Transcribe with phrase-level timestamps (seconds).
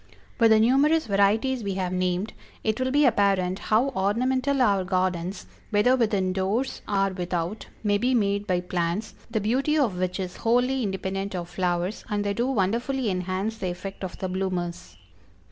[0.39, 5.45] With the numerous varieties we have named, it will be apparent how ornamental our gardens,
[5.69, 10.37] whether within doors or without, may be made by plants, the beauty of which is
[10.37, 14.97] wholly independent of flowers, and they do wonderfully enhance the effect of the bloomers.